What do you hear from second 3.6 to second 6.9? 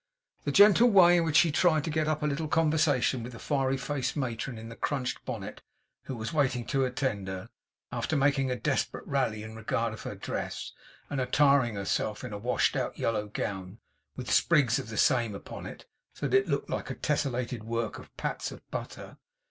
faced matron in the crunched bonnet, who was waiting to